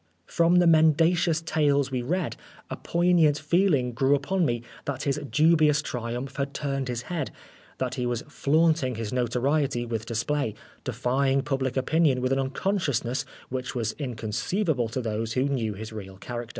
From 0.25 0.55
the 0.55 0.65
mendacious 0.65 1.41
tales 1.43 1.91
we 1.91 2.01
read, 2.01 2.35
a 2.71 2.75
poignant 2.75 3.37
feeling 3.37 3.91
grew 3.91 4.15
upon 4.15 4.47
me 4.47 4.63
that 4.85 5.03
his 5.03 5.21
dubious 5.29 5.79
triumph 5.83 6.37
had 6.37 6.55
turned 6.55 6.87
his 6.87 7.03
head, 7.03 7.29
that 7.77 7.93
he 7.93 8.07
was 8.07 8.23
flaunting 8.27 8.95
his 8.95 9.13
notoriety 9.13 9.85
with 9.85 10.07
display, 10.07 10.55
defying 10.83 11.43
public 11.43 11.77
opinion 11.77 12.19
with 12.19 12.33
an 12.33 12.39
unconsciousness 12.39 13.25
which 13.49 13.75
was 13.75 13.91
inconceivable 13.99 14.89
to 14.89 15.01
those 15.01 15.33
who 15.33 15.43
knew 15.43 15.75
his 15.75 15.93
real 15.93 16.17
character. 16.17 16.49